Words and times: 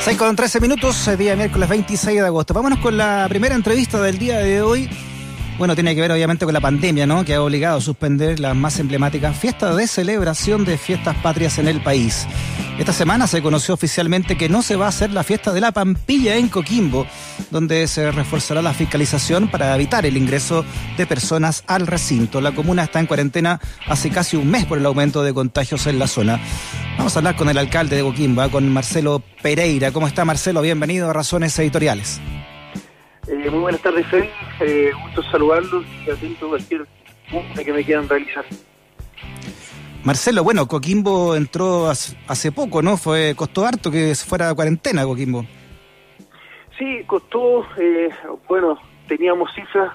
6 0.00 0.16
con 0.16 0.36
13 0.36 0.60
minutos, 0.60 1.10
día 1.18 1.34
miércoles 1.34 1.68
26 1.68 2.20
de 2.20 2.26
agosto. 2.26 2.54
Vámonos 2.54 2.78
con 2.78 2.96
la 2.96 3.26
primera 3.28 3.54
entrevista 3.54 4.00
del 4.00 4.18
día 4.18 4.38
de 4.38 4.62
hoy. 4.62 4.88
Bueno, 5.58 5.74
tiene 5.74 5.94
que 5.94 6.00
ver 6.00 6.12
obviamente 6.12 6.44
con 6.44 6.54
la 6.54 6.60
pandemia, 6.60 7.04
¿no? 7.04 7.24
Que 7.24 7.34
ha 7.34 7.42
obligado 7.42 7.78
a 7.78 7.80
suspender 7.80 8.38
las 8.38 8.54
más 8.54 8.78
emblemáticas 8.78 9.36
fiestas 9.36 9.76
de 9.76 9.86
celebración 9.88 10.64
de 10.64 10.78
fiestas 10.78 11.16
patrias 11.16 11.58
en 11.58 11.66
el 11.66 11.82
país. 11.82 12.26
Esta 12.78 12.92
semana 12.92 13.26
se 13.26 13.42
conoció 13.42 13.74
oficialmente 13.74 14.38
que 14.38 14.48
no 14.48 14.62
se 14.62 14.76
va 14.76 14.86
a 14.86 14.90
hacer 14.90 15.10
la 15.10 15.24
fiesta 15.24 15.52
de 15.52 15.60
la 15.60 15.72
Pampilla 15.72 16.36
en 16.36 16.48
Coquimbo, 16.48 17.08
donde 17.50 17.88
se 17.88 18.12
reforzará 18.12 18.62
la 18.62 18.72
fiscalización 18.72 19.50
para 19.50 19.74
evitar 19.74 20.06
el 20.06 20.16
ingreso 20.16 20.64
de 20.96 21.04
personas 21.04 21.64
al 21.66 21.88
recinto. 21.88 22.40
La 22.40 22.52
comuna 22.52 22.84
está 22.84 23.00
en 23.00 23.06
cuarentena 23.06 23.60
hace 23.88 24.10
casi 24.10 24.36
un 24.36 24.48
mes 24.48 24.64
por 24.64 24.78
el 24.78 24.86
aumento 24.86 25.24
de 25.24 25.34
contagios 25.34 25.88
en 25.88 25.98
la 25.98 26.06
zona. 26.06 26.38
Vamos 26.96 27.16
a 27.16 27.18
hablar 27.18 27.34
con 27.34 27.48
el 27.48 27.58
alcalde 27.58 27.96
de 27.96 28.02
Coquimbo, 28.02 28.48
con 28.48 28.72
Marcelo 28.72 29.24
Pereira. 29.42 29.90
¿Cómo 29.90 30.06
está 30.06 30.24
Marcelo? 30.24 30.62
Bienvenido 30.62 31.10
a 31.10 31.12
Razones 31.12 31.58
Editoriales. 31.58 32.20
Eh, 33.26 33.50
muy 33.50 33.58
buenas 33.58 33.82
tardes, 33.82 34.06
Freddy. 34.06 34.28
Eh, 34.60 34.92
gusto 35.02 35.24
saludarlos 35.32 35.84
y 36.06 36.10
atento 36.10 36.46
a 36.46 36.48
cualquier 36.50 36.86
que 37.56 37.72
me 37.72 37.84
quieran 37.84 38.08
realizar. 38.08 38.44
Marcelo, 40.04 40.44
bueno, 40.44 40.66
Coquimbo 40.66 41.34
entró 41.34 41.88
hace 41.88 42.52
poco, 42.52 42.82
¿no? 42.82 42.96
Fue 42.96 43.34
costó 43.36 43.66
harto 43.66 43.90
que 43.90 44.14
fuera 44.14 44.48
a 44.48 44.54
cuarentena 44.54 45.04
Coquimbo. 45.04 45.44
Sí, 46.78 47.02
costó, 47.06 47.66
eh, 47.76 48.08
bueno, 48.46 48.78
teníamos 49.08 49.52
cifras 49.52 49.92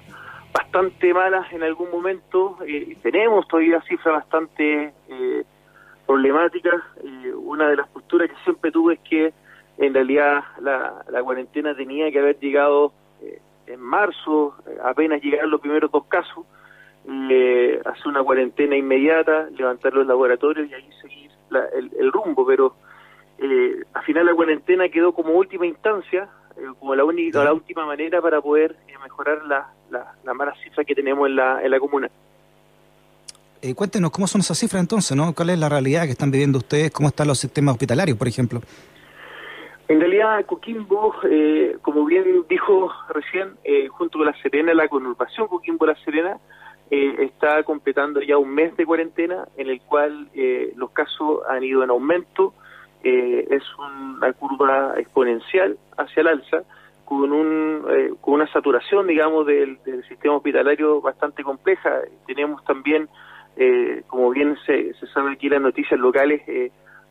bastante 0.53 1.13
malas 1.13 1.51
en 1.53 1.63
algún 1.63 1.89
momento, 1.89 2.57
eh, 2.67 2.97
tenemos 3.01 3.47
todavía 3.47 3.81
cifras 3.87 4.15
bastante 4.15 4.93
eh, 5.07 5.43
problemáticas. 6.05 6.81
una 7.37 7.69
de 7.69 7.77
las 7.77 7.87
posturas 7.87 8.29
que 8.29 8.35
siempre 8.43 8.71
tuve 8.71 8.95
es 8.95 8.99
que 8.99 9.33
en 9.77 9.93
realidad 9.93 10.43
la, 10.61 11.05
la 11.09 11.23
cuarentena 11.23 11.73
tenía 11.75 12.11
que 12.11 12.19
haber 12.19 12.37
llegado 12.39 12.93
en 13.65 13.79
marzo, 13.79 14.55
apenas 14.83 15.21
llegaron 15.21 15.49
los 15.49 15.61
primeros 15.61 15.89
dos 15.89 16.03
casos, 16.07 16.45
eh, 17.07 17.81
hacer 17.85 18.07
una 18.07 18.23
cuarentena 18.23 18.75
inmediata, 18.75 19.49
levantar 19.57 19.93
los 19.93 20.07
laboratorios 20.07 20.69
y 20.69 20.73
ahí 20.73 20.89
seguir 21.01 21.31
el, 21.99 22.11
rumbo, 22.11 22.45
pero 22.45 22.75
eh, 23.37 23.83
al 23.93 24.03
final 24.03 24.25
la 24.25 24.33
cuarentena 24.33 24.89
quedó 24.89 25.13
como 25.13 25.33
última 25.33 25.65
instancia, 25.65 26.29
eh, 26.57 26.61
como 26.79 26.95
la, 26.95 27.03
única, 27.03 27.43
la 27.43 27.53
última 27.53 27.85
manera 27.85 28.21
para 28.21 28.41
poder 28.41 28.75
eh, 28.87 28.93
mejorar 29.01 29.45
la, 29.45 29.69
la, 29.89 30.33
mala 30.33 30.53
cifra 30.63 30.83
que 30.83 30.95
tenemos 30.95 31.27
en 31.27 31.35
la, 31.35 31.63
en 31.63 31.71
la 31.71 31.79
comuna. 31.79 32.09
cuéntenos 33.75 34.11
cómo 34.11 34.27
son 34.27 34.41
esas 34.41 34.57
cifras 34.57 34.81
entonces, 34.81 35.15
¿no? 35.15 35.33
¿Cuál 35.33 35.51
es 35.51 35.59
la 35.59 35.69
realidad 35.69 36.05
que 36.05 36.11
están 36.11 36.31
viviendo 36.31 36.57
ustedes? 36.57 36.91
¿Cómo 36.91 37.09
están 37.09 37.27
los 37.27 37.39
sistemas 37.39 37.73
hospitalarios, 37.73 38.17
por 38.17 38.27
ejemplo? 38.27 38.61
En 39.87 39.99
realidad, 39.99 40.45
Coquimbo, 40.45 41.13
eh, 41.29 41.77
como 41.81 42.05
bien 42.05 42.45
dijo 42.49 42.89
recién, 43.09 43.49
eh, 43.63 43.87
junto 43.89 44.17
con 44.17 44.27
La 44.27 44.33
Serena, 44.41 44.73
la 44.73 44.87
conurbación 44.87 45.47
Coquimbo-La 45.47 45.95
Serena, 46.05 46.37
eh, 46.91 47.15
está 47.19 47.63
completando 47.63 48.21
ya 48.21 48.37
un 48.37 48.53
mes 48.53 48.75
de 48.77 48.85
cuarentena 48.85 49.47
en 49.57 49.69
el 49.69 49.81
cual 49.81 50.29
los 50.75 50.91
casos 50.91 51.41
han 51.49 51.63
ido 51.63 51.83
en 51.83 51.89
aumento, 51.89 52.53
es 53.03 53.63
una 53.77 54.31
curva 54.33 54.93
exponencial 54.97 55.77
hacia 55.97 56.21
el 56.21 56.27
alza, 56.27 56.63
con, 57.03 57.33
un, 57.33 57.85
con 58.21 58.35
una 58.35 58.47
saturación, 58.47 59.07
digamos, 59.07 59.45
del, 59.45 59.77
del, 59.83 60.07
sistema 60.07 60.37
hospitalario 60.37 61.01
bastante 61.01 61.43
compleja. 61.43 61.99
Tenemos 62.25 62.63
también, 62.63 63.09
como 64.07 64.29
bien 64.29 64.55
se, 64.65 64.93
se 64.93 65.07
sabe 65.07 65.33
aquí 65.33 65.49
las 65.49 65.61
noticias 65.61 65.99
locales, 65.99 66.41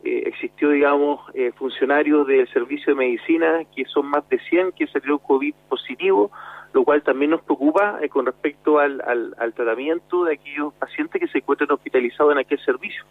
eh, 0.04 0.24
existió, 0.26 0.70
digamos, 0.70 1.20
eh, 1.32 1.52
funcionarios 1.52 2.26
del 2.26 2.48
servicio 2.48 2.92
de 2.92 2.98
medicina, 2.98 3.62
que 3.74 3.84
son 3.84 4.06
más 4.06 4.28
de 4.28 4.40
100 4.40 4.72
que 4.72 4.88
salió 4.88 5.18
COVID 5.18 5.54
positivo, 5.68 6.32
lo 6.72 6.82
cual 6.84 7.02
también 7.02 7.30
nos 7.30 7.42
preocupa 7.42 7.98
eh, 8.02 8.08
con 8.08 8.26
respecto 8.26 8.80
al, 8.80 9.00
al, 9.38 9.54
tratamiento 9.54 10.24
de 10.24 10.34
aquellos 10.34 10.74
pacientes 10.74 11.20
que 11.20 11.28
se 11.28 11.38
encuentran 11.38 11.70
hospitalizados 11.70 12.32
en 12.32 12.38
aquel 12.38 12.58
servicio. 12.64 13.04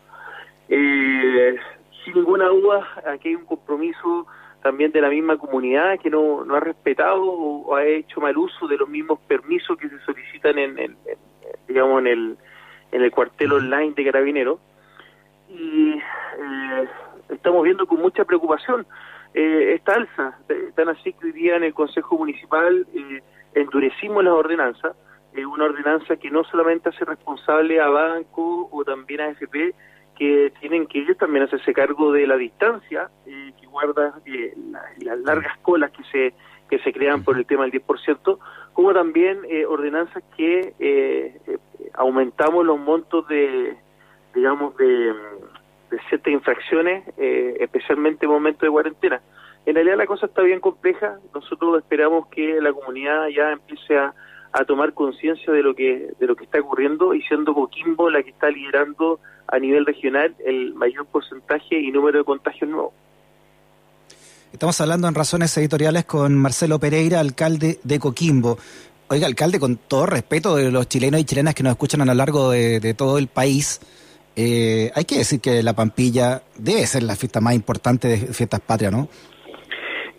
sin 0.68 2.14
ninguna 2.14 2.48
duda, 2.48 2.86
aquí 3.08 3.30
hay 3.30 3.36
un 3.36 3.46
compromiso 3.46 4.28
también 4.62 4.92
de 4.92 5.00
la 5.00 5.10
misma 5.10 5.38
comunidad 5.38 5.98
que 5.98 6.10
no, 6.10 6.44
no 6.44 6.56
ha 6.56 6.60
respetado 6.60 7.24
o, 7.24 7.76
ha 7.76 7.86
hecho 7.86 8.20
mal 8.20 8.36
uso 8.38 8.68
de 8.68 8.78
los 8.78 8.90
mismos 8.90 9.20
permisos 9.28 9.78
que 9.78 9.88
se 9.88 10.00
solicitan 10.00 10.58
en, 10.58 10.78
en 10.78 10.98
digamos, 11.68 12.02
en 12.02 12.08
el, 12.08 12.38
en 12.92 13.02
el 13.02 13.12
cuartel 13.12 13.54
online 13.54 13.94
de 13.94 14.04
Carabineros 14.04 14.60
y 15.52 15.94
eh, 15.94 16.90
estamos 17.30 17.64
viendo 17.64 17.86
con 17.86 18.00
mucha 18.00 18.24
preocupación 18.24 18.86
eh, 19.34 19.74
esta 19.76 19.96
alza. 19.96 20.38
Tan 20.76 20.90
así 20.90 21.14
que 21.14 21.28
hoy 21.28 21.32
día 21.34 21.56
en 21.58 21.64
el 21.64 21.74
Consejo 21.74 22.18
Municipal 22.18 22.88
eh, 22.94 23.22
endurecimos 23.54 24.24
las 24.24 24.34
ordenanzas, 24.34 24.96
una 25.34 25.66
ordenanza 25.66 26.18
que 26.18 26.30
no 26.30 26.44
solamente 26.44 26.90
hace 26.90 27.06
responsable 27.06 27.80
a 27.80 27.88
banco 27.88 28.68
o 28.70 28.84
también 28.84 29.22
a 29.22 29.30
FP, 29.30 29.74
que 30.18 30.52
tienen 30.60 30.88
que 30.88 31.00
ellos 31.00 31.18
también 31.18 31.46
hacerse 31.46 31.74
cargo 31.74 32.12
de 32.12 32.28
la 32.28 32.36
distancia 32.36 33.10
que 33.26 33.66
guarda 33.68 34.20
las 35.00 35.20
largas 35.20 35.58
colas 35.60 35.92
que 35.92 36.04
se 36.12 36.34
que 36.70 36.80
se 36.80 36.94
crean 36.94 37.24
por 37.24 37.38
el 37.38 37.46
tema 37.46 37.64
del 37.64 37.82
10%, 37.86 38.40
como 38.74 38.94
también 38.94 39.40
ordenanzas 39.68 40.22
que 40.36 41.34
aumentamos 41.94 42.66
los 42.66 42.78
montos 42.78 43.26
de 43.28 43.78
digamos, 44.34 44.76
de, 44.78 45.14
ciertas 46.10 46.34
infracciones, 46.34 47.04
eh, 47.18 47.58
especialmente 47.60 48.26
en 48.26 48.32
momentos 48.32 48.62
de 48.62 48.70
cuarentena. 48.70 49.22
En 49.66 49.76
realidad 49.76 49.98
la 49.98 50.08
cosa 50.08 50.26
está 50.26 50.42
bien 50.42 50.60
compleja, 50.60 51.20
nosotros 51.34 51.78
esperamos 51.78 52.28
que 52.28 52.60
la 52.62 52.74
comunidad 52.74 53.28
ya 53.28 53.52
empiece 53.52 53.98
a, 53.98 54.14
tomar 54.68 54.94
conciencia 54.94 55.54
de 55.54 55.64
lo 55.64 55.74
que 55.74 56.12
de 56.20 56.28
lo 56.28 56.36
que 56.36 56.44
está 56.44 56.60
ocurriendo 56.60 57.14
y 57.14 57.22
siendo 57.22 57.54
Coquimbo 57.54 58.10
la 58.10 58.22
que 58.22 58.32
está 58.32 58.50
liderando 58.50 59.22
a 59.48 59.58
nivel 59.60 59.86
regional 59.86 60.36
el 60.46 60.74
mayor 60.74 61.06
porcentaje 61.06 61.80
y 61.80 61.90
número 61.90 62.18
de 62.18 62.26
contagios 62.26 62.70
nuevos. 62.70 62.94
Estamos 64.52 64.82
hablando 64.82 65.08
en 65.08 65.16
Razones 65.16 65.58
Editoriales 65.58 66.04
con 66.04 66.36
Marcelo 66.36 66.80
Pereira, 66.80 67.22
alcalde 67.22 67.80
de 67.82 68.00
Coquimbo. 68.00 68.58
Oiga, 69.08 69.26
alcalde, 69.26 69.58
con 69.58 69.78
todo 69.78 70.06
respeto 70.06 70.58
de 70.58 70.70
los 70.70 70.90
chilenos 70.90 71.22
y 71.22 71.24
chilenas 71.24 71.56
que 71.56 71.64
nos 71.64 71.72
escuchan 71.72 72.02
a 72.02 72.06
lo 72.06 72.14
largo 72.14 72.52
de 72.52 72.94
todo 72.94 73.18
el 73.20 73.28
país, 73.28 73.80
eh, 74.36 74.92
hay 74.96 75.06
que 75.06 75.18
decir 75.18 75.42
que 75.42 75.62
la 75.62 75.74
Pampilla 75.74 76.42
debe 76.58 76.86
ser 76.86 77.04
la 77.04 77.16
fiesta 77.16 77.42
más 77.42 77.54
importante 77.54 78.08
de 78.08 78.18
fiestas 78.18 78.62
patrias, 78.62 78.92
¿no? 78.92 79.08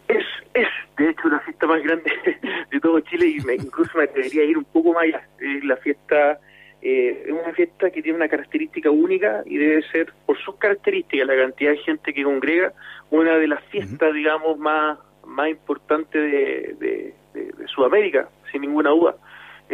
Es, 0.08 0.24
es 0.54 0.68
de 0.98 1.10
hecho, 1.10 1.28
la 1.28 1.40
fiesta 1.40 1.66
más 1.66 1.82
grande 1.82 2.12
de 2.70 2.80
todo 2.80 3.00
Chile 3.00 3.26
y 3.28 3.40
me, 3.40 3.54
incluso 3.54 3.96
me 3.96 4.04
atrevería 4.04 4.42
a 4.42 4.44
ir 4.44 4.58
un 4.58 4.64
poco 4.64 4.92
más 4.92 5.04
allá. 5.04 5.26
Es 5.40 5.64
la 5.64 5.76
fiesta, 5.76 6.38
eh, 6.82 7.24
es 7.26 7.32
una 7.32 7.52
fiesta 7.54 7.90
que 7.90 8.02
tiene 8.02 8.16
una 8.16 8.28
característica 8.28 8.90
única 8.90 9.42
y 9.46 9.56
debe 9.56 9.82
ser, 9.90 10.12
por 10.26 10.38
sus 10.38 10.56
características, 10.56 11.26
la 11.26 11.36
cantidad 11.36 11.70
de 11.70 11.78
gente 11.78 12.12
que 12.12 12.22
congrega, 12.22 12.72
una 13.10 13.36
de 13.36 13.48
las 13.48 13.64
fiestas, 13.64 14.12
digamos, 14.12 14.58
más, 14.58 14.98
más 15.26 15.48
importantes 15.48 16.20
de, 16.20 16.76
de, 16.78 17.14
de 17.34 17.68
Sudamérica, 17.68 18.28
sin 18.50 18.60
ninguna 18.60 18.90
duda. 18.90 19.16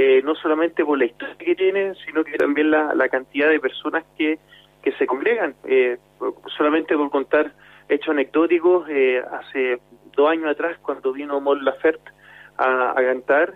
Eh, 0.00 0.22
no 0.22 0.36
solamente 0.36 0.84
por 0.84 0.96
la 0.96 1.06
historia 1.06 1.34
que 1.36 1.56
tiene, 1.56 1.92
sino 2.06 2.22
que 2.22 2.38
también 2.38 2.70
la, 2.70 3.08
cantidad 3.08 3.48
de 3.48 3.58
personas 3.58 4.04
que, 4.16 4.38
que 4.80 4.92
se 4.92 5.06
congregan. 5.08 5.56
Eh, 5.64 5.98
solamente 6.56 6.96
por 6.96 7.10
contar 7.10 7.52
hechos 7.88 8.10
anecdóticos, 8.10 8.88
eh, 8.88 9.20
hace 9.32 9.80
dos 10.14 10.30
años 10.30 10.52
atrás, 10.52 10.78
cuando 10.82 11.12
vino 11.12 11.40
Mon 11.40 11.64
Laferte 11.64 12.12
a, 12.58 12.94
cantar 12.94 13.54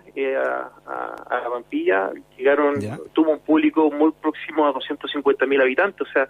a, 0.85 1.39
la 1.41 1.49
Pampilla, 1.49 2.11
llegaron, 2.37 2.75
tuvo 3.13 3.31
un 3.31 3.39
público 3.39 3.89
muy 3.89 4.11
próximo 4.11 4.67
a 4.67 4.73
250 4.73 5.45
mil 5.45 5.61
habitantes, 5.61 6.05
o 6.05 6.11
sea, 6.11 6.27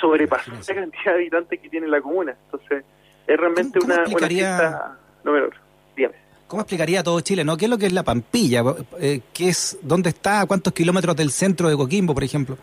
sobrepasó 0.00 0.52
la 0.52 0.80
cantidad 0.80 1.06
de 1.06 1.22
habitantes 1.22 1.58
que 1.60 1.68
tiene 1.68 1.88
la 1.88 2.00
comuna. 2.00 2.36
Entonces, 2.44 2.84
es 3.26 3.36
realmente 3.36 3.80
una, 3.84 4.04
una 4.06 4.28
fiesta 4.28 4.96
no 5.24 5.32
menor. 5.32 5.54
Dígame. 5.96 6.25
¿Cómo 6.46 6.62
explicaría 6.62 7.02
todo 7.02 7.20
Chile, 7.20 7.44
no? 7.44 7.56
¿Qué 7.56 7.64
es 7.64 7.70
lo 7.70 7.78
que 7.78 7.86
es 7.86 7.92
la 7.92 8.04
Pampilla? 8.04 8.62
Eh, 9.00 9.20
¿Qué 9.34 9.48
es, 9.48 9.78
¿Dónde 9.82 10.10
está? 10.10 10.46
¿Cuántos 10.46 10.72
kilómetros 10.72 11.16
del 11.16 11.30
centro 11.30 11.68
de 11.68 11.76
Coquimbo, 11.76 12.14
por 12.14 12.22
ejemplo? 12.24 12.56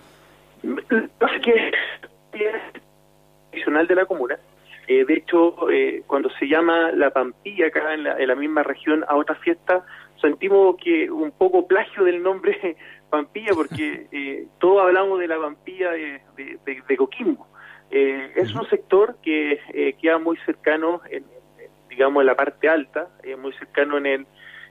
Es 0.64 1.42
que 1.42 1.52
es 1.52 2.82
tradicional 3.52 3.88
de 3.88 3.96
la 3.96 4.06
comuna. 4.06 4.38
Eh, 4.88 5.06
de 5.06 5.14
hecho, 5.14 5.70
eh, 5.70 6.04
cuando 6.08 6.30
se 6.40 6.48
llama 6.48 6.92
la 6.92 7.12
Pampilla 7.12 7.68
acá 7.68 7.94
en 7.94 8.04
la, 8.04 8.36
misma 8.36 8.64
región 8.64 9.06
a 9.08 9.16
otra 9.16 9.36
fiesta, 9.36 9.86
sentimos 10.22 10.76
que 10.78 11.10
un 11.10 11.32
poco 11.32 11.68
plagio 11.68 12.04
del 12.04 12.22
nombre 12.22 12.78
Pampilla, 13.10 13.54
porque 13.54 14.08
eh, 14.12 14.48
todos 14.60 14.82
hablamos 14.82 15.20
de 15.20 15.28
la 15.28 15.40
Pampilla 15.40 15.92
de, 15.92 16.22
de 16.66 16.98
Coquimbo. 16.98 17.48
es 17.90 18.54
un 18.56 18.68
sector 18.70 19.18
que 19.22 19.96
queda 20.02 20.18
muy 20.18 20.38
cercano 20.46 21.02
en, 21.10 21.24
digamos, 21.96 22.22
en 22.22 22.28
la 22.28 22.36
parte 22.36 22.68
alta, 22.68 23.08
eh, 23.24 23.36
muy 23.36 23.54
cercano 23.54 23.98
en 23.98 24.06
el, 24.06 24.26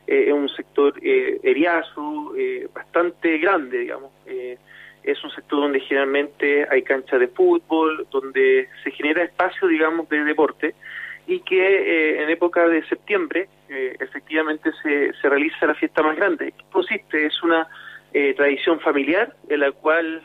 eh, 0.06 0.24
es 0.28 0.32
un 0.32 0.48
sector 0.48 0.94
eh, 1.02 1.38
eriazo, 1.42 2.34
eh, 2.36 2.68
bastante 2.72 3.38
grande, 3.38 3.78
digamos. 3.78 4.10
es 5.02 5.24
un 5.24 5.30
sector 5.30 5.60
donde 5.60 5.80
generalmente 5.80 6.64
hay 6.70 6.82
canchas 6.82 7.18
de 7.18 7.28
fútbol, 7.28 8.06
donde 8.10 8.68
se 8.84 8.90
genera 8.92 9.24
espacio, 9.24 9.66
digamos, 9.68 10.08
de 10.08 10.24
deporte. 10.24 10.74
y 11.24 11.38
que 11.40 12.20
en 12.20 12.30
época 12.30 12.66
de 12.68 12.84
septiembre 12.88 13.48
efectivamente 13.68 14.70
se, 14.82 15.12
se 15.14 15.28
realiza 15.28 15.66
la 15.66 15.74
fiesta 15.74 16.02
más 16.02 16.16
grande. 16.16 16.52
¿Qué 16.52 16.64
consiste? 16.72 17.26
Es 17.26 17.42
una 17.44 17.68
tradición 18.12 18.80
familiar 18.80 19.32
en 19.48 19.60
la 19.60 19.70
cual 19.70 20.20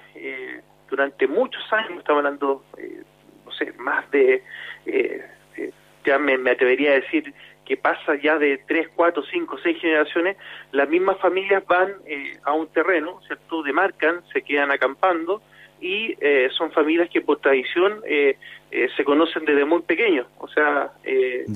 durante 0.89 1.27
muchos 1.27 1.61
años, 1.71 1.99
estamos 1.99 2.19
hablando, 2.19 2.63
no 3.45 3.51
sé, 3.51 3.73
más 3.77 4.09
de, 4.09 4.43
ya 6.07 6.17
me, 6.17 6.37
me 6.37 6.51
atrevería 6.51 6.91
a 6.91 6.95
decir, 6.95 7.33
que 7.67 7.75
pasa 7.75 8.15
ya 8.15 8.37
de 8.37 8.59
tres, 8.65 8.87
cuatro, 8.95 9.21
cinco, 9.29 9.57
seis 9.61 9.77
generaciones, 9.81 10.37
las 10.71 10.87
mismas 10.87 11.17
familias 11.19 11.65
van 11.67 11.91
eh, 12.05 12.37
a 12.45 12.53
un 12.53 12.67
terreno, 12.67 13.19
¿cierto? 13.27 13.61
Demarcan, 13.61 14.21
se 14.31 14.41
quedan 14.41 14.71
acampando 14.71 15.41
y 15.81 16.15
eh, 16.21 16.47
son 16.57 16.71
familias 16.71 17.09
que 17.09 17.19
por 17.19 17.41
tradición 17.41 18.01
eh, 18.05 18.37
se 18.95 19.03
conocen 19.03 19.43
desde 19.43 19.65
muy 19.65 19.81
pequeños. 19.81 20.27
O 20.37 20.47
sea, 20.47 20.93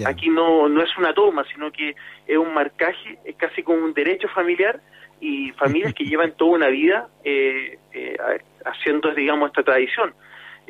aquí 0.05 0.29
no, 0.29 0.67
no 0.67 0.83
es 0.83 0.97
una 0.97 1.13
toma, 1.13 1.45
sino 1.53 1.71
que 1.71 1.95
es 2.27 2.37
un 2.37 2.53
marcaje, 2.53 3.17
es 3.23 3.37
casi 3.37 3.63
como 3.63 3.85
un 3.85 3.93
derecho 3.93 4.27
familiar 4.27 4.81
y 5.21 5.51
familias 5.51 5.93
que 5.93 6.03
llevan 6.09 6.33
toda 6.33 6.51
una 6.51 6.67
vida 6.67 7.07
haciendo, 8.65 9.13
digamos, 9.13 9.47
esta 9.47 9.63
tradición. 9.63 10.13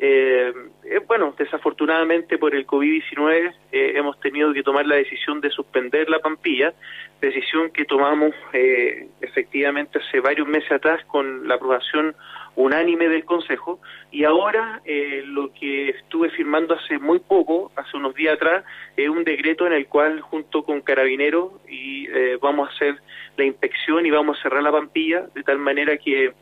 Eh, 0.04 0.52
eh, 0.82 1.00
bueno, 1.06 1.32
desafortunadamente 1.38 2.36
por 2.36 2.56
el 2.56 2.66
COVID-19 2.66 3.54
eh, 3.70 3.92
hemos 3.94 4.18
tenido 4.18 4.52
que 4.52 4.64
tomar 4.64 4.84
la 4.84 4.96
decisión 4.96 5.40
de 5.40 5.48
suspender 5.50 6.10
la 6.10 6.18
Pampilla, 6.18 6.74
decisión 7.20 7.70
que 7.70 7.84
tomamos 7.84 8.34
eh, 8.52 9.06
efectivamente 9.20 10.00
hace 10.00 10.18
varios 10.18 10.48
meses 10.48 10.72
atrás 10.72 11.04
con 11.06 11.46
la 11.46 11.54
aprobación 11.54 12.16
unánime 12.56 13.08
del 13.08 13.24
Consejo. 13.24 13.78
Y 14.10 14.24
ahora 14.24 14.82
lo 15.24 15.52
que 15.52 15.90
estuve 15.90 16.30
firmando 16.30 16.74
hace 16.74 16.98
muy 16.98 17.20
poco, 17.20 17.70
hace 17.76 17.96
unos 17.96 18.16
días 18.16 18.34
atrás, 18.34 18.64
es 18.96 19.08
un 19.08 19.22
decreto 19.22 19.68
en 19.68 19.72
el 19.72 19.86
cual 19.86 20.20
junto 20.20 20.64
con 20.64 20.80
Carabineros 20.80 21.52
y 21.68 22.08
vamos 22.38 22.68
a 22.68 22.72
hacer 22.74 22.96
la 23.36 23.44
inspección 23.44 24.04
y 24.04 24.10
vamos 24.10 24.36
a 24.36 24.42
cerrar 24.42 24.64
la 24.64 24.72
Pampilla 24.72 25.26
de 25.32 25.44
tal 25.44 25.58
manera 25.58 25.96
que 25.96 26.34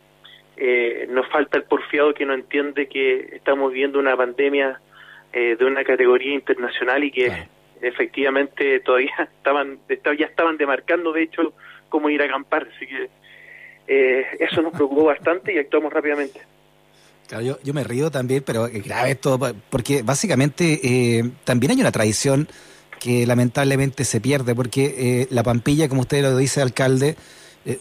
eh, 0.62 1.06
nos 1.08 1.26
falta 1.28 1.56
el 1.56 1.64
porfiado 1.64 2.12
que 2.12 2.26
no 2.26 2.34
entiende 2.34 2.86
que 2.86 3.30
estamos 3.32 3.72
viviendo 3.72 3.98
una 3.98 4.14
pandemia 4.14 4.78
eh, 5.32 5.56
de 5.58 5.64
una 5.64 5.82
categoría 5.84 6.34
internacional 6.34 7.02
y 7.02 7.10
que 7.10 7.48
efectivamente 7.80 8.80
todavía 8.80 9.14
estaban 9.38 9.78
ya 9.88 10.26
estaban 10.26 10.58
demarcando 10.58 11.12
de 11.12 11.22
hecho 11.22 11.54
cómo 11.88 12.10
ir 12.10 12.20
a 12.20 12.26
acampar. 12.26 12.68
Así 12.76 12.86
que 12.86 13.08
eh, 13.88 14.26
eso 14.38 14.60
nos 14.60 14.74
preocupó 14.74 15.04
bastante 15.04 15.54
y 15.54 15.58
actuamos 15.58 15.90
rápidamente. 15.94 16.42
Claro, 17.26 17.42
yo, 17.42 17.58
yo 17.62 17.72
me 17.72 17.82
río 17.82 18.10
también, 18.10 18.42
pero 18.44 18.68
grave 18.70 19.12
esto, 19.12 19.38
porque 19.70 20.02
básicamente 20.02 20.78
eh, 20.82 21.30
también 21.44 21.72
hay 21.72 21.80
una 21.80 21.92
tradición 21.92 22.48
que 22.98 23.24
lamentablemente 23.26 24.04
se 24.04 24.20
pierde, 24.20 24.54
porque 24.54 25.26
la 25.30 25.42
Pampilla, 25.42 25.88
como 25.88 26.02
usted 26.02 26.20
lo 26.20 26.36
dice, 26.36 26.60
alcalde, 26.60 27.10
eh, 27.10 27.16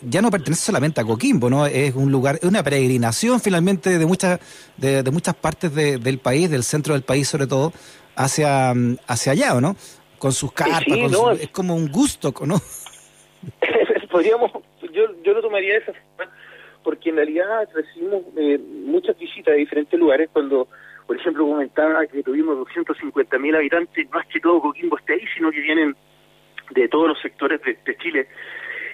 ya 0.02 0.22
no 0.22 0.30
pertenece 0.30 0.62
solamente 0.66 1.00
a 1.00 1.06
Coquimbo, 1.06 1.50
¿no? 1.50 1.66
Es 1.66 1.96
un 1.96 2.12
lugar, 2.12 2.36
es 2.36 2.44
una 2.44 2.64
peregrinación 2.64 3.40
finalmente 3.40 3.98
de 3.98 4.06
muchas, 4.06 4.40
de, 4.78 5.10
muchas 5.12 5.36
partes 5.36 5.74
del 5.74 6.20
país, 6.20 6.50
del 6.50 6.64
centro 6.64 6.94
del 6.94 7.04
país 7.04 7.28
sobre 7.28 7.48
todo, 7.48 7.72
hacia, 8.16 8.74
hacia 9.08 9.32
allá, 9.32 9.62
¿no? 9.62 9.76
Con 10.18 10.34
sus 10.34 10.52
carpas, 10.52 10.84
es 11.40 11.50
como 11.50 11.76
un 11.76 11.90
gusto, 11.90 12.34
¿no? 12.46 12.56
Podríamos, 14.12 14.52
yo, 14.92 15.04
yo 15.24 15.34
lo 15.34 15.42
tomaría 15.42 15.74
de 15.76 15.80
esa 15.80 15.94
forma, 15.94 16.34
porque 16.84 17.10
en 17.10 17.16
realidad 17.16 17.70
recibimos 17.74 18.24
eh, 18.36 18.60
muchas 18.86 19.18
visitas 19.18 19.54
de 19.54 19.60
diferentes 19.60 19.98
lugares 19.98 20.30
cuando 20.34 20.68
por 21.08 21.18
ejemplo, 21.18 21.48
comentaba 21.48 22.06
que 22.06 22.22
tuvimos 22.22 22.56
250 22.56 23.40
mil 23.40 23.56
habitantes, 23.56 24.08
no 24.12 24.20
es 24.20 24.28
que 24.28 24.40
todo 24.40 24.62
Coquimbo 24.62 24.96
esté 24.96 25.14
ahí, 25.14 25.26
sino 25.36 25.50
que 25.50 25.60
vienen 25.60 25.96
de 26.70 26.88
todos 26.88 27.08
los 27.08 27.20
sectores 27.20 27.60
de 27.64 27.98
Chile 27.98 28.28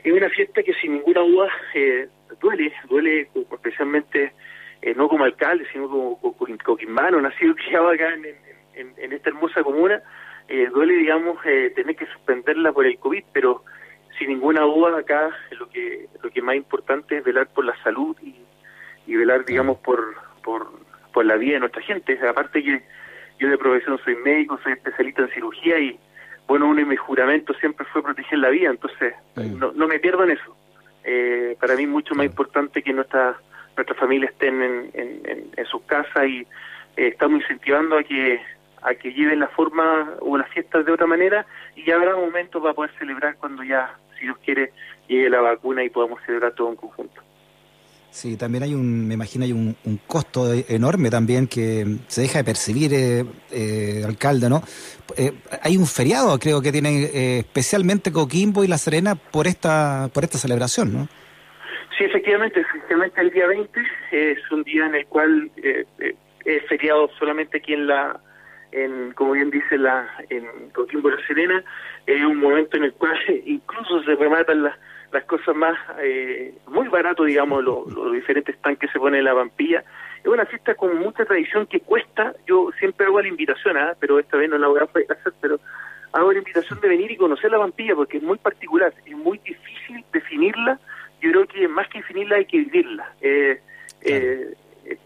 es 0.10 0.13
una 0.13 0.30
fiesta 0.30 0.62
que 0.62 0.74
sin 0.75 0.94
ninguna 0.94 1.22
duda 1.22 1.50
eh, 1.74 2.07
duele, 2.40 2.72
duele 2.88 3.30
especialmente 3.52 4.34
eh, 4.81 4.94
no 4.96 5.07
como 5.07 5.24
alcalde, 5.24 5.66
sino 5.72 5.90
como, 5.90 6.38
coquimbano, 6.63 7.19
nacido 7.22 7.54
y 7.54 7.56
criado 7.56 7.90
acá 7.90 8.13
en, 8.13 8.94
en, 8.98 9.13
esta 9.13 9.30
hermosa 9.30 9.63
comuna, 9.63 10.02
eh, 10.48 10.68
duele, 10.72 10.94
digamos, 10.96 11.42
tener 11.42 11.96
que 11.96 12.06
suspenderla 12.07 12.72
por 12.72 12.86
el 12.86 13.00
COVID, 13.00 13.24
pero 13.34 13.63
sin 14.19 14.30
ninguna 14.30 14.62
duda 14.62 15.00
acá 15.00 15.31
lo 15.57 15.69
que 15.69 16.07
lo 16.22 16.30
que 16.30 16.42
más 16.42 16.56
importante 16.56 17.18
es 17.18 17.24
velar 17.24 17.48
por 17.48 17.66
la 17.66 17.75
salud 17.84 18.16
y, 18.22 18.36
y 19.07 19.16
velar, 19.16 19.44
digamos, 19.44 19.78
por, 19.80 20.16
por, 20.44 20.72
por 21.13 21.25
la 21.25 21.36
vida 21.36 21.54
de 21.54 21.60
nuestra 21.62 21.81
gente. 21.81 22.19
Aparte 22.28 22.63
que 22.63 22.84
yo 23.40 23.50
de 23.50 23.57
profesión 23.57 23.98
soy 24.04 24.16
médico, 24.18 24.60
soy 24.62 24.74
especialista 24.74 25.24
en 25.24 25.30
cirugía 25.30 25.80
y 25.80 26.00
bueno, 26.47 26.68
uno 26.68 26.77
de 26.77 26.86
mis 26.86 27.00
juramentos 27.00 27.57
siempre 27.59 27.86
fue 27.92 28.03
proteger 28.03 28.39
la 28.39 28.50
vida, 28.50 28.69
entonces 28.69 29.13
no, 29.36 29.71
no, 29.71 29.88
me 29.88 30.00
pierdo 30.00 30.24
en 30.24 30.31
eso. 30.31 30.56
Eh, 31.03 31.57
para 31.59 31.75
mí 31.75 31.83
es 31.83 31.89
mucho 31.89 32.15
más 32.15 32.25
importante 32.25 32.81
que 32.81 32.94
nuestra, 32.94 33.36
nuestra 33.75 33.95
familia 33.95 34.30
estén 34.30 34.62
en, 34.62 34.92
en, 34.94 35.50
en, 35.56 35.65
sus 35.65 35.81
casas 35.83 36.27
y 36.27 36.42
eh, 36.97 37.07
estamos 37.07 37.42
incentivando 37.42 37.97
a 37.97 38.03
que 38.03 38.42
a 38.86 38.94
que 38.94 39.12
lleven 39.12 39.39
la 39.39 39.47
forma 39.47 40.13
o 40.19 40.38
las 40.38 40.47
fiestas 40.50 40.86
de 40.86 40.92
otra 40.92 41.07
manera 41.07 41.45
y 41.75 41.83
ya 41.86 41.95
habrá 41.95 42.15
momentos 42.15 42.62
para 42.62 42.75
poder 42.75 42.92
celebrar 43.00 43.36
cuando 43.38 43.63
ya, 43.63 43.95
si 44.18 44.25
Dios 44.25 44.38
quiere, 44.45 44.71
llegue 45.07 45.30
la 45.30 45.42
vacuna 45.42 45.83
y 45.83 45.89
podamos 45.89 46.21
celebrar 46.24 46.53
todo 46.53 46.69
en 46.69 46.75
conjunto. 46.75 47.25
Sí, 48.16 48.38
también 48.38 48.64
hay 48.64 48.74
un, 48.74 49.10
me 49.10 49.16
imagino, 49.16 49.44
hay 49.44 49.52
un, 49.52 49.76
costo 50.08 50.46
enorme 50.70 51.10
también 51.10 51.48
que 51.48 51.98
se 52.08 52.22
deja 52.22 52.38
de 52.38 52.46
percibir, 52.46 52.94
eh, 52.94 53.26
eh 53.52 54.04
alcalde, 54.08 54.48
¿no? 54.48 54.62
Eh, 55.18 55.34
hay 55.62 55.76
un 55.76 55.86
feriado, 55.86 56.40
creo 56.40 56.62
que 56.62 56.72
tiene 56.72 57.04
eh, 57.14 57.40
especialmente 57.40 58.14
Coquimbo 58.14 58.64
y 58.64 58.70
La 58.70 58.78
Serena 58.78 59.16
por 59.16 59.48
esta, 59.48 60.08
por 60.14 60.24
esta 60.24 60.38
celebración, 60.38 60.94
¿no? 60.94 61.10
Sí, 61.98 62.06
efectivamente, 62.06 62.62
efectivamente 62.62 63.20
el 63.20 63.32
día 63.32 63.48
20 63.48 63.82
es 64.12 64.40
un 64.50 64.64
día 64.64 64.86
en 64.86 64.96
el 64.96 65.06
cual 65.08 65.52
es 65.58 66.66
feriado 66.70 67.10
solamente 67.20 67.58
aquí 67.58 67.74
en 67.74 67.88
la, 67.88 68.18
en, 68.72 69.12
como 69.12 69.34
bien 69.34 69.52
dice 69.52 69.78
la, 69.78 70.08
en 70.30 70.70
Coquimbo 70.70 71.10
y 71.10 71.16
La 71.18 71.28
Serena, 71.28 71.64
es 72.08 72.24
un 72.24 72.38
momento 72.38 72.78
en 72.78 72.86
el 72.86 72.94
cual 72.94 73.18
incluso 73.46 74.02
se 74.04 74.16
rematan 74.16 74.64
las 74.64 74.78
las 75.12 75.24
cosas 75.25 75.56
más, 75.56 75.78
eh, 76.00 76.54
muy 76.68 76.88
barato, 76.88 77.24
digamos, 77.24 77.63
los 77.63 78.13
diferentes 78.13 78.57
tanques 78.62 78.92
se 78.92 79.00
ponen 79.00 79.19
en 79.19 79.25
la 79.25 79.34
vampilla. 79.34 79.84
Es 80.24 80.28
una 80.28 80.46
fiesta 80.46 80.75
con 80.75 80.98
mucha 80.98 81.25
tradición 81.25 81.68
que 81.68 81.80
cuesta, 81.80 82.34
yo 82.48 82.69
siempre 82.80 83.06
hago 83.06 83.22
la 83.22 83.28
invitación, 83.28 83.78
¿ah? 83.78 83.94
pero 84.00 84.19
esta 84.19 84.38
vez 84.38 84.50
no 84.50 84.57
la 84.57 84.68
voy 84.68 84.80
a 84.80 84.84
hacer, 84.84 85.34
pero 85.40 85.60
hago 86.12 86.31
la 86.31 86.40
invitación 86.40 86.80
de 86.81 86.88
venir 86.88 87.12
y 87.12 87.18
conocer 87.18 87.52
la 87.52 87.57
vampilla 87.57 87.94
porque 87.96 88.18
es 88.18 88.24
muy 88.24 88.38
particular, 88.38 88.94
es 89.06 89.16
muy 89.16 89.38
difícil 89.40 90.04
definirla, 90.12 90.80
yo 91.21 91.31
creo 91.31 91.47
que 91.47 91.68
más 91.68 91.88
que 91.90 92.00
definirla 92.00 92.38
hay 92.38 92.45
que 92.45 92.57
vivirla. 92.57 93.12
Eh, 93.21 93.62
eh, 94.02 94.54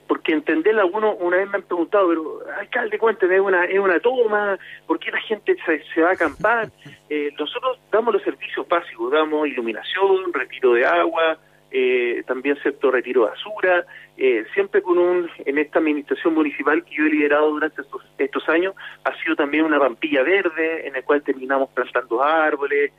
porque 0.08 0.34
entenderla, 0.34 0.82
algunos 0.82 1.16
una 1.20 1.38
vez 1.38 1.50
me 1.50 1.58
han 1.58 1.64
preguntado, 1.64 2.10
pero 2.10 2.40
alcalde, 2.60 2.98
cuénteme, 2.98 3.36
es 3.36 3.42
una, 3.42 3.66
es 3.66 3.80
una 3.80 4.00
toma, 4.00 4.58
¿por 4.86 5.00
qué 5.00 5.12
la 5.12 5.22
gente 5.22 5.56
se, 5.94 6.02
va 6.02 6.10
a 6.10 6.14
acampar? 6.14 6.70
Eh, 7.12 7.34
nosotros 7.40 7.80
damos 7.92 8.14
los 8.14 8.22
servicios 8.22 8.68
básicos, 8.68 9.12
damos 9.12 9.48
iluminación, 9.48 10.32
retiro 10.32 10.74
de 10.74 10.86
agua, 10.86 11.40
eh, 11.72 12.22
también 12.28 12.56
cierto 12.62 12.92
retiro 12.92 13.24
de 13.24 13.32
basura, 13.32 13.84
eh, 14.16 14.46
siempre 14.54 14.84
con 14.84 15.00
un, 15.00 15.28
en 15.44 15.58
esta 15.58 15.80
administración 15.80 16.36
municipal 16.36 16.86
que 16.86 16.94
yo 16.94 17.06
he 17.06 17.10
liderado 17.10 17.50
durante 17.50 17.82
estos, 17.82 18.04
estos 18.16 18.48
años, 18.48 18.76
ha 19.06 19.24
sido 19.24 19.36
también 19.36 19.66
una 19.66 19.80
rampilla 19.80 20.22
verde 20.22 20.86
en 20.86 20.94
la 20.94 21.02
cual 21.02 21.24
terminamos 21.24 21.72
plantando 21.72 22.22
árboles, 22.22 22.92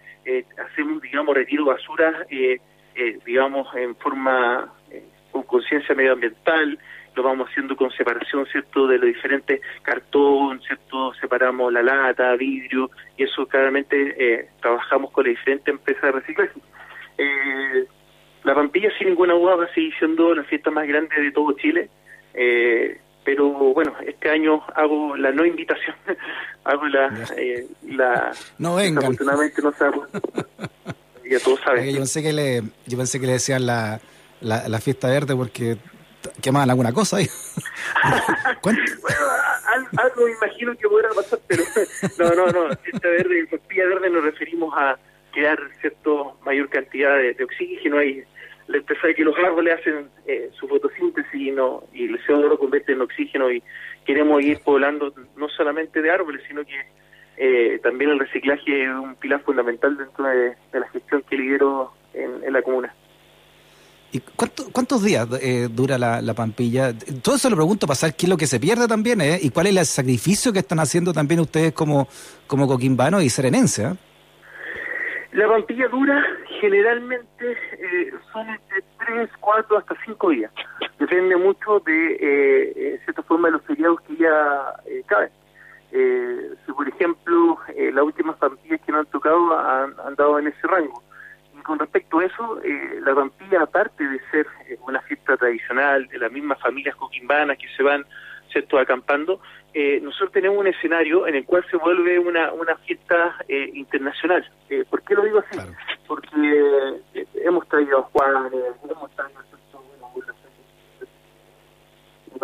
hacemos, 0.59 1.01
digamos, 1.03 1.33
retiro 1.33 1.65
de 1.65 1.71
basura, 1.71 2.27
digamos, 3.25 3.73
en 3.77 3.95
forma 3.95 4.73
con 5.45 5.61
conciencia 5.61 5.95
medioambiental, 5.95 6.79
lo 7.15 7.23
vamos 7.23 7.49
haciendo 7.49 7.77
con 7.77 7.91
separación, 7.91 8.47
¿cierto?, 8.47 8.87
de 8.87 8.99
los 8.99 9.07
diferentes 9.07 9.61
cartón, 9.83 10.61
¿cierto?, 10.63 11.13
separamos 11.21 11.73
la 11.73 11.83
lata, 11.83 12.35
vidrio, 12.37 12.91
y 13.17 13.25
eso 13.25 13.47
claramente 13.47 14.15
eh, 14.19 14.49
trabajamos 14.61 15.11
con 15.11 15.25
las 15.25 15.33
diferentes 15.37 15.69
empresas 15.69 16.03
de 16.03 16.13
reciclaje. 16.13 16.61
Eh, 17.19 17.87
la 18.45 18.55
Pampilla, 18.55 18.91
sin 18.97 19.09
ninguna 19.09 19.35
duda, 19.35 19.57
va 19.57 19.65
a 19.65 19.75
seguir 19.75 19.93
siendo 19.99 20.35
la 20.35 20.45
fiesta 20.45 20.71
más 20.71 20.87
grande 20.87 21.21
de 21.21 21.33
todo 21.33 21.53
Chile, 21.53 21.89
eh, 22.35 22.99
pero 23.25 23.49
bueno, 23.49 23.95
este 24.07 24.31
año 24.31 24.63
hago 24.75 25.17
la 25.17 25.31
no 25.31 25.45
invitación, 25.45 25.97
hago 26.65 26.87
la... 26.87 27.13
la 27.87 28.33
no 28.59 28.77
vengan. 28.77 29.05
Afortunadamente 29.05 29.63
no 29.63 29.73
sabemos. 29.73 30.09
ya 31.31 31.39
todos 31.39 31.61
saben. 31.61 31.91
Yo 31.91 31.99
pensé 31.99 32.23
que 32.23 32.33
le, 32.33 32.63
yo 32.87 32.97
pensé 32.97 33.21
que 33.21 33.27
le 33.27 33.33
decían 33.33 33.67
la 33.67 34.01
la, 34.41 34.69
la 34.69 34.81
fiesta 34.81 35.09
verde 35.09 35.35
porque 35.37 35.77
quemaban 36.43 36.71
alguna 36.71 36.93
cosa 36.93 37.19
ahí. 37.19 37.27
bueno, 38.63 38.79
algo 39.97 40.27
me 40.27 40.33
imagino 40.33 40.77
que 40.77 40.89
podrá 40.89 41.11
pasar, 41.11 41.39
pero 41.47 41.65
no, 42.19 42.35
no, 42.35 42.47
no, 42.69 42.77
fiesta 42.77 43.09
verde, 43.09 43.41
en 43.41 43.49
fiesta 43.49 43.87
verde 43.87 44.11
nos 44.11 44.25
referimos 44.25 44.75
a 44.77 44.99
crear 45.33 45.59
cierto 45.81 46.39
mayor 46.45 46.69
cantidad 46.69 47.17
de, 47.17 47.45
oxígeno 47.45 48.03
y 48.03 48.25
la 48.67 48.79
de 48.79 49.15
que 49.15 49.25
los 49.25 49.37
árboles 49.37 49.81
hacen 49.81 50.09
eh, 50.27 50.51
su 50.59 50.69
fotosíntesis 50.69 51.35
y, 51.35 51.51
no, 51.51 51.83
y 51.93 52.05
el 52.05 52.25
CO2 52.25 52.49
lo 52.49 52.59
convierte 52.59 52.93
en 52.93 53.01
oxígeno 53.01 53.51
y 53.51 53.63
queremos 54.05 54.43
ir 54.43 54.61
poblando 54.61 55.13
no 55.37 55.49
solamente 55.49 56.01
de 56.01 56.11
árboles, 56.11 56.43
sino 56.47 56.65
que 56.65 56.81
eh, 57.37 57.81
también 57.83 58.11
el 58.11 58.19
reciclaje 58.21 58.85
es 58.85 58.91
un 58.91 59.17
pilar 59.17 59.41
fundamental 59.43 59.97
dentro 59.97 60.25
de, 60.25 60.55
la 60.73 60.89
gestión 60.91 61.23
que 61.29 61.37
lidero 61.37 61.93
en, 62.15 62.53
la 62.53 62.63
comuna. 62.63 62.95
¿Y 64.13 64.21
cuántos 64.21 65.05
días 65.05 65.29
eh, 65.41 65.69
dura 65.71 65.97
la, 65.99 66.35
Pampilla? 66.35 66.93
Todo 67.23 67.37
eso 67.37 67.49
lo 67.49 67.57
pregunto 67.57 67.87
para 67.87 67.95
saber 67.95 68.17
qué 68.17 68.27
es 68.27 68.31
lo 68.31 68.37
que 68.37 68.47
se 68.47 68.59
pierde 68.59 68.89
también 68.89 69.21
¿eh? 69.21 69.39
y 69.41 69.51
cuál 69.51 69.69
es 69.69 69.77
el 69.77 69.87
sacrificio 69.87 70.53
que 70.53 70.59
están 70.59 70.81
haciendo 70.81 71.13
también 71.13 71.41
ustedes 71.41 71.73
como, 71.73 72.09
como 72.47 72.67
coquimbanos 72.67 73.23
y 73.23 73.31
serenense. 73.31 73.85
¿eh? 73.85 73.95
La 75.33 75.49
Pampilla 75.49 75.87
dura 75.89 76.25
generalmente 76.61 77.53
eh, 77.53 78.13
son 78.33 78.49
entre 78.49 78.83
3, 79.07 79.31
4 79.39 79.79
hasta 79.79 79.95
5 80.05 80.31
días. 80.31 80.53
Depende 80.99 81.37
mucho 81.37 81.81
de 81.87 82.99
cierta 83.05 83.23
forma 83.23 83.49
de 83.49 83.53
los 83.53 83.63
feriados 83.63 84.01
que 84.03 84.17
ya 84.17 84.75
caben. 85.07 85.31
Eh, 85.93 86.55
si 86.65 86.73
por 86.73 86.89
ejemplo 86.89 87.59
eh, 87.75 87.91
las 87.93 88.05
últimas 88.05 88.37
pampillas 88.37 88.81
que 88.83 88.93
nos 88.93 89.01
han 89.01 89.11
tocado 89.11 89.59
han, 89.59 90.15
dado 90.17 90.39
en 90.39 90.47
ese 90.47 90.67
rango. 90.67 91.03
Con 91.71 91.79
respecto 91.79 92.19
a 92.19 92.25
eso, 92.25 92.61
eh, 92.65 92.99
la 93.01 93.15
pampilla, 93.15 93.63
aparte 93.63 94.03
de 94.03 94.19
ser 94.33 94.45
eh, 94.67 94.77
una 94.89 95.01
fiesta 95.03 95.37
tradicional 95.37 96.09
de 96.09 96.19
las 96.19 96.33
mismas 96.33 96.59
familias 96.59 96.97
coquimbanas 96.97 97.59
que 97.59 97.69
se 97.77 97.85
van 97.85 98.05
¿cierto? 98.51 98.77
acampando, 98.77 99.41
nosotros 100.03 100.33
tenemos 100.33 100.59
un 100.59 100.67
escenario 100.67 101.29
en 101.29 101.37
el 101.37 101.45
cual 101.45 101.65
se 101.71 101.77
vuelve 101.77 102.19
una, 102.19 102.53
una 102.53 102.75
fiesta 102.79 103.37
internacional. 103.73 104.45
¿Por 104.91 105.01
qué 105.03 105.15
lo 105.15 105.23
digo 105.23 105.39
así? 105.39 105.61
Porque 106.09 106.97
hemos 107.37 107.69
traído 107.69 108.01
a 108.01 108.03
Juanes, 108.03 108.53
hemos 108.83 109.15
traído 109.15 109.39
a 109.39 109.43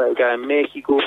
acá 0.04 0.34
en 0.34 0.46
México, 0.46 0.98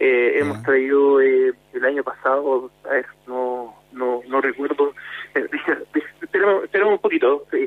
eh, 0.00 0.38
hemos 0.38 0.62
traído 0.62 1.20
eh, 1.20 1.52
el 1.72 1.84
año 1.84 2.02
pasado, 2.02 2.70
a 2.84 2.88
ver, 2.88 3.06
no, 3.26 3.74
no, 3.92 4.20
no 4.28 4.40
recuerdo, 4.40 4.90
eh, 4.90 4.94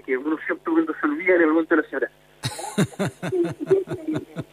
que 0.01 0.17
uno 0.17 0.38
siempre 0.46 0.74
cuando 0.74 0.93
se 0.93 1.05
olvida 1.05 1.36
el 1.36 1.48
momento 1.48 1.75
de 1.75 1.81
la 1.81 1.88
señora. 1.88 2.12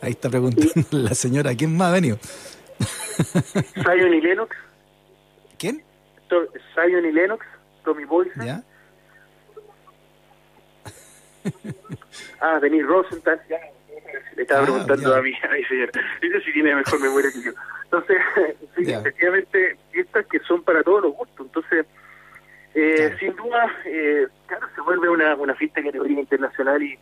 Ahí 0.00 0.10
está 0.10 0.28
preguntando 0.28 0.72
la 0.90 1.14
señora, 1.14 1.54
¿quién 1.54 1.76
más 1.76 1.88
ha 1.88 1.92
venido? 1.92 2.18
Zion 3.82 4.14
y 4.14 4.20
Lennox. 4.20 4.56
¿Quién? 5.58 5.82
Zion 6.74 7.06
y 7.06 7.12
Lennox, 7.12 7.46
Tommy 7.84 8.04
Boyce. 8.04 8.32
¿Ya? 8.44 8.62
ah, 12.40 12.58
Denis 12.60 12.84
Rosenthal, 12.86 13.40
le 14.36 14.42
estaba 14.42 14.62
ah, 14.62 14.64
preguntando 14.64 15.14
a 15.14 15.22
mi, 15.22 15.32
a 15.32 15.52
mi 15.52 15.64
señora. 15.64 15.92
Ella 16.20 16.40
sí 16.44 16.52
tiene 16.52 16.74
mejor 16.74 17.00
memoria 17.00 17.30
que 17.32 17.42
yo. 17.42 17.52
Entonces, 17.84 18.16
sí, 18.76 18.90
efectivamente, 18.90 19.76
fiestas 19.92 20.26
que 20.26 20.40
son 20.40 20.62
para 20.62 20.82
todos 20.82 21.02
los 21.02 21.12
gustos. 21.12 21.46
Entonces, 21.46 21.86
eh, 22.74 23.16
sin 23.20 23.36
duda, 23.36 23.70
eh, 23.84 24.26
fiesta 25.54 25.80
de 25.80 25.86
categoría 25.86 26.20
internacional 26.20 26.82
y, 26.82 26.98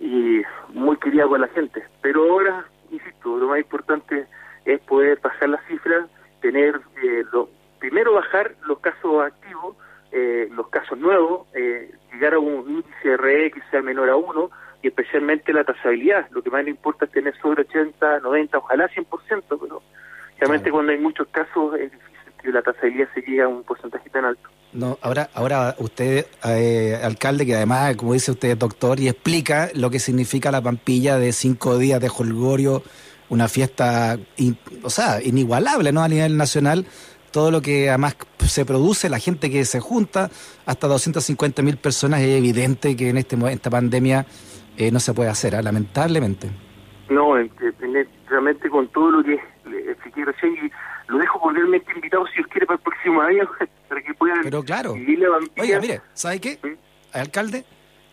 y 0.00 0.42
muy 0.70 0.96
querida 0.98 1.26
por 1.26 1.40
la 1.40 1.48
gente. 1.48 1.82
Pero 2.02 2.30
ahora, 2.30 2.64
insisto, 2.90 3.36
lo 3.38 3.48
más 3.48 3.58
importante 3.58 4.26
es 4.64 4.80
poder 4.80 5.18
pasar 5.20 5.48
las 5.48 5.64
cifras, 5.66 6.08
tener, 6.40 6.80
eh, 7.02 7.24
lo, 7.32 7.48
primero 7.78 8.14
bajar 8.14 8.54
los 8.66 8.78
casos 8.80 9.24
activos, 9.24 9.76
eh, 10.12 10.48
los 10.52 10.68
casos 10.68 10.98
nuevos, 10.98 11.46
eh, 11.54 11.92
llegar 12.12 12.34
a 12.34 12.38
un 12.38 12.68
índice 12.70 13.16
RE 13.16 13.50
que 13.50 13.60
sea 13.70 13.82
menor 13.82 14.08
a 14.10 14.16
uno, 14.16 14.50
y 14.82 14.88
especialmente 14.88 15.52
la 15.52 15.64
tasabilidad. 15.64 16.28
Lo 16.30 16.42
que 16.42 16.50
más 16.50 16.62
le 16.62 16.70
importa 16.70 17.06
es 17.06 17.10
tener 17.10 17.34
sobre 17.38 17.62
80, 17.62 18.20
90, 18.20 18.58
ojalá 18.58 18.88
100%, 18.88 19.42
pero 19.48 19.82
realmente 20.38 20.70
cuando 20.70 20.92
hay 20.92 20.98
muchos 20.98 21.26
casos 21.28 21.74
es 21.76 21.90
difícil 21.90 22.32
que 22.42 22.52
la 22.52 22.62
tasabilidad 22.62 23.08
se 23.14 23.22
llegue 23.22 23.42
a 23.42 23.48
un 23.48 23.64
porcentaje 23.64 24.10
tan 24.10 24.26
alto. 24.26 24.48
No, 24.74 24.98
ahora, 25.02 25.30
ahora 25.34 25.76
usted, 25.78 26.26
eh, 26.44 26.98
alcalde, 27.00 27.46
que 27.46 27.54
además, 27.54 27.94
como 27.96 28.12
dice 28.12 28.32
usted, 28.32 28.58
doctor, 28.58 28.98
y 28.98 29.08
explica 29.08 29.70
lo 29.74 29.88
que 29.88 30.00
significa 30.00 30.50
la 30.50 30.60
pampilla 30.60 31.16
de 31.16 31.32
cinco 31.32 31.78
días 31.78 32.00
de 32.00 32.10
holgorio, 32.10 32.82
una 33.28 33.46
fiesta, 33.46 34.18
o 34.82 34.90
sea, 34.90 35.22
inigualable, 35.22 35.92
¿no? 35.92 36.02
A 36.02 36.08
nivel 36.08 36.36
nacional, 36.36 36.86
todo 37.30 37.52
lo 37.52 37.62
que 37.62 37.88
además 37.88 38.16
se 38.38 38.64
produce, 38.64 39.08
la 39.08 39.20
gente 39.20 39.48
que 39.48 39.64
se 39.64 39.78
junta, 39.78 40.28
hasta 40.66 40.88
250 40.88 41.62
mil 41.62 41.76
personas, 41.76 42.20
es 42.20 42.36
evidente 42.36 42.96
que 42.96 43.10
en 43.10 43.18
este 43.18 43.36
esta 43.50 43.70
pandemia 43.70 44.26
eh, 44.76 44.90
no 44.90 44.98
se 44.98 45.14
puede 45.14 45.30
hacer, 45.30 45.54
¿ah? 45.54 45.62
lamentablemente. 45.62 46.50
No, 47.10 47.34
realmente 48.28 48.68
con 48.68 48.88
todo 48.88 49.10
lo 49.12 49.22
que 49.22 49.38
expliqué 49.88 50.24
recién, 50.24 50.54
y 50.54 50.70
lo 51.08 51.18
dejo 51.18 51.40
cordialmente 51.40 51.92
invitado 51.94 52.26
si 52.28 52.40
os 52.40 52.46
quiere 52.48 52.66
para 52.66 52.76
el 52.76 52.82
próximo 52.82 53.20
año, 53.20 53.50
para 53.88 54.02
que 54.02 54.14
puedan 54.14 54.42
Pero 54.42 54.62
claro. 54.62 54.94
Oiga, 55.58 55.80
mire, 55.80 56.00
¿sabe 56.12 56.40
qué? 56.40 56.58
Alcalde, 57.12 57.64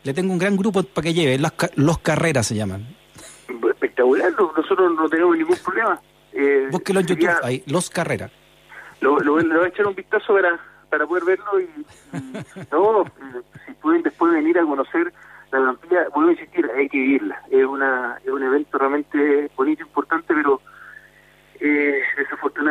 le 0.03 0.13
tengo 0.13 0.33
un 0.33 0.39
gran 0.39 0.57
grupo 0.57 0.83
para 0.83 1.03
que 1.03 1.13
lleve, 1.13 1.37
los, 1.37 1.51
los 1.75 1.97
carreras 1.99 2.47
se 2.47 2.55
llaman. 2.55 2.95
Espectacular, 3.47 4.31
nosotros 4.33 4.93
no 4.95 5.09
tenemos 5.09 5.37
ningún 5.37 5.57
problema. 5.57 5.99
Eh, 6.33 6.67
Búsquelo 6.71 7.01
en 7.01 7.07
YouTube, 7.07 7.29
ahí, 7.43 7.63
Los 7.67 7.89
Carreras. 7.89 8.31
Lo, 9.01 9.19
lo, 9.19 9.39
le 9.39 9.55
voy 9.55 9.65
a 9.65 9.69
echar 9.69 9.87
un 9.87 9.95
vistazo 9.95 10.33
para, 10.33 10.59
para 10.89 11.07
poder 11.07 11.25
verlo 11.25 11.59
y, 11.59 11.67
no, 12.71 13.05
si 13.65 13.73
pueden 13.73 14.03
después 14.03 14.31
venir 14.31 14.57
a 14.59 14.63
conocer 14.63 15.11
la 15.51 15.59
Gran 15.59 15.77
vuelvo 16.13 16.29
a 16.29 16.31
insistir, 16.31 16.69
hay 16.75 16.87
que 16.87 16.97
vivirla. 16.97 17.41
Es, 17.49 17.65
una, 17.65 18.17
es 18.23 18.29
un 18.31 18.43
evento 18.43 18.77
realmente 18.77 19.51
bonito, 19.55 19.83
importante, 19.83 20.20
eh, 20.20 20.20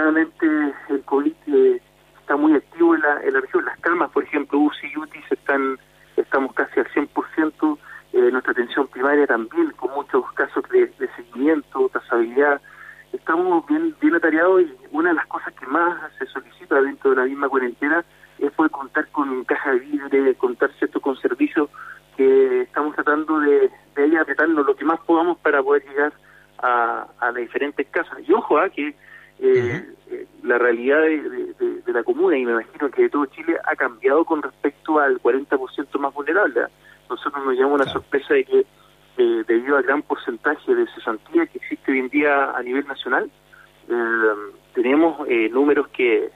desafortunadamente 0.00 0.75
el 0.88 1.02
COVID 1.04 1.35
eh, 1.47 1.80
está 2.21 2.37
muy 2.37 2.54
activo 2.54 2.95
en 2.95 3.02
la, 3.02 3.21
en 3.23 3.35
la 3.35 3.40
región. 3.40 3.64
Las 3.64 3.78
camas, 3.80 4.11
por 4.11 4.25
ejemplo, 4.25 4.59
UCI 4.59 4.87
y 4.95 4.99
UTIS 4.99 5.33
están, 5.33 5.78
estamos 6.16 6.52
casi 6.54 6.80
al 6.80 6.87
100%. 6.88 7.78
Eh, 8.12 8.30
nuestra 8.33 8.52
atención 8.52 8.88
primaria 8.88 9.26
también, 9.26 9.71
con 9.73 9.92
muchos 9.92 10.25
casos 10.33 10.64
de, 10.71 10.90
seguimiento, 11.16 11.88
trazabilidad. 11.92 12.61
Estamos 13.12 13.64
bien, 13.66 13.95
bien 14.00 14.14
atareados 14.14 14.62
y 14.62 14.75
una 14.90 15.11
de 15.11 15.16
las 15.16 15.26
cosas 15.26 15.52
que 15.54 15.66
más 15.66 15.97
se 16.19 16.26
solicita 16.26 16.80
dentro 16.80 17.11
de 17.11 17.16
la 17.16 17.25
misma 17.25 17.49
cuarentena 17.49 18.04
es 18.38 18.50
poder 18.52 18.71
contar 18.71 19.07
con 19.09 19.45
caja 19.45 19.73
de 19.73 19.80
vidrio, 19.80 20.38
contar 20.38 20.73
cierto 20.78 21.00
con 21.00 21.16
servicios 21.16 21.69
que 22.16 22.62
estamos 22.62 22.95
tratando 22.95 23.38
de, 23.40 23.71
de 23.95 24.07
ir 24.07 24.19
apretarnos 24.19 24.66
lo 24.66 24.75
que 24.75 24.85
más 24.85 24.99
podamos 25.00 25.38
para 25.38 25.62
poder 25.62 25.85
llegar 25.88 26.12
a, 26.59 27.07
a 27.21 27.26
las 27.26 27.37
diferentes 27.37 27.87
casas. 27.88 28.19
Y 28.26 28.33
ojo, 28.33 28.59
¿ah? 28.59 28.69
que 28.71 28.95
eh, 29.40 29.85
eh, 30.11 30.26
la 30.42 30.59
realidad 30.59 31.00
de, 31.00 31.92
la 31.92 32.02
comuna, 32.04 32.38
y 32.38 32.44
me 32.44 32.52
imagino 32.52 32.88
que 32.90 33.02
de 33.02 33.09
todo 33.09 33.26
Chile, 33.26 33.56
ha 33.64 33.75
cambiado 33.75 34.25
con 34.25 34.42
respecto 34.42 35.00
al 35.00 35.20
40% 35.20 35.99
más 35.99 36.14
vulnerable. 36.14 36.62
Nosotros 37.09 37.44
nos 37.44 37.54
llamamos 37.56 37.80
una 37.80 37.92
sorpresa 37.92 38.35
de 38.35 38.44
que 38.44 38.66
eh, 39.18 39.44
debido 39.49 39.76
al 39.76 39.82
gran 39.82 40.02
porcentaje 40.02 40.73
de 40.73 40.87
cesantía 40.94 41.47
que 41.47 41.59
existe 41.59 41.90
hoy 41.90 41.99
en 41.99 42.09
día 42.09 42.52
a 42.52 42.62
nivel 42.62 42.87
nacional, 42.87 43.30
tenemos 44.73 45.26
números 45.50 45.88
que 45.88 46.30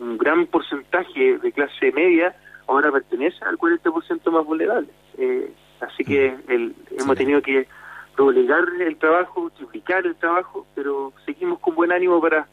un 0.00 0.16
gran 0.16 0.46
porcentaje 0.46 1.38
de 1.38 1.52
clase 1.52 1.92
media 1.92 2.34
ahora 2.66 2.90
pertenece 2.90 3.44
al 3.44 3.56
40% 3.56 4.30
más 4.30 4.44
vulnerable. 4.44 4.88
Eh, 5.18 5.52
así 5.80 6.04
que 6.04 6.34
el, 6.48 6.74
hemos 6.98 7.16
tenido 7.16 7.42
que 7.42 7.66
doblegar 8.16 8.64
el 8.80 8.96
trabajo, 8.96 9.50
triplicar 9.56 10.06
el 10.06 10.16
trabajo, 10.16 10.66
pero 10.74 11.12
seguimos 11.24 11.58
con 11.60 11.74
buen 11.74 11.92
ánimo 11.92 12.20
para 12.20 12.46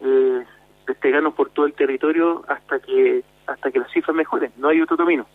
eh, 0.00 0.44
despegarnos 0.86 1.34
por 1.34 1.50
todo 1.50 1.66
el 1.66 1.74
territorio 1.74 2.44
hasta 2.48 2.78
que 2.80 3.24
hasta 3.46 3.70
que 3.70 3.78
las 3.78 3.90
cifras 3.92 4.16
mejoren. 4.16 4.52
No 4.56 4.68
hay 4.68 4.80
otro 4.80 4.96
camino. 4.96 5.26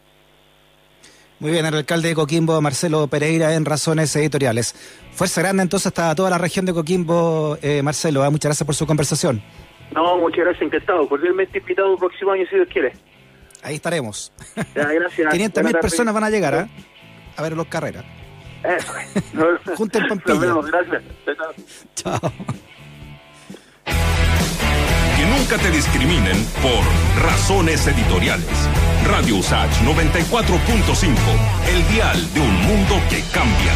Muy 1.40 1.52
bien, 1.52 1.66
el 1.66 1.74
alcalde 1.74 2.10
de 2.10 2.16
Coquimbo, 2.16 2.62
Marcelo 2.62 3.08
Pereira, 3.08 3.56
en 3.56 3.66
Razones 3.66 4.16
Editoriales. 4.16 4.76
Fuerza 5.14 5.42
grande 5.42 5.64
entonces 5.64 5.88
hasta 5.88 6.14
toda 6.14 6.30
la 6.30 6.38
región 6.38 6.66
de 6.66 6.74
Coquimbo, 6.74 7.58
eh, 7.62 7.82
Marcelo. 7.82 8.24
¿eh? 8.24 8.30
Muchas 8.30 8.50
gracias 8.50 8.66
por 8.66 8.76
su 8.76 8.86
conversación. 8.86 9.42
No, 9.92 10.18
muchas 10.18 10.46
gracias, 10.46 10.62
encantado. 10.62 11.08
Cordialmente 11.10 11.58
invitado 11.58 11.94
el 11.94 11.98
próximo 11.98 12.32
año, 12.32 12.46
si 12.48 12.56
Dios 12.56 12.68
quiere. 12.72 12.94
Ahí 13.64 13.76
estaremos. 13.76 14.32
Ya, 14.76 14.92
gracias. 14.94 15.30
500 15.32 15.64
mil 15.64 15.74
personas 15.80 16.14
van 16.14 16.24
a 16.26 16.30
llegar 16.30 16.54
¿eh? 16.54 16.68
a 17.38 17.42
ver 17.42 17.54
los 17.54 17.66
carreras. 17.66 18.06
Eso. 18.64 18.94
Junten 19.78 20.08
Pampilla. 20.08 20.54
gracias. 20.68 21.04
Chao. 21.96 22.20
Que 23.86 25.26
nunca 25.26 25.58
te 25.58 25.72
discriminen 25.72 26.46
por 26.62 27.24
razones 27.24 27.86
editoriales. 27.88 28.70
Radio 29.08 29.38
Usach 29.38 29.72
94.5, 29.82 31.16
el 31.70 31.88
dial 31.94 32.34
de 32.34 32.40
un 32.40 32.56
mundo 32.68 33.02
que 33.10 33.22
cambia. 33.34 33.74